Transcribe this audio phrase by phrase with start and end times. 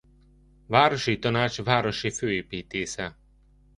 [0.65, 3.17] Városi Tanács városi főépítésze.